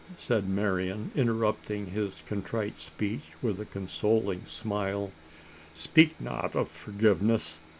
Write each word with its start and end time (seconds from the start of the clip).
said 0.17 0.49
Marian, 0.49 1.11
interrupting 1.13 1.91
his 1.91 2.23
contrite 2.25 2.77
speech 2.79 3.33
with 3.43 3.61
a 3.61 3.65
consoling 3.65 4.43
smile, 4.45 5.11
"speak 5.75 6.19
not 6.19 6.55
of 6.55 6.67
forgiveness! 6.69 7.59